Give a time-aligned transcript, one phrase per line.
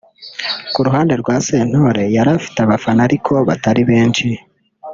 [0.73, 4.27] Ku ruhande rwa Sentore yari afite abafana ariko batari benshi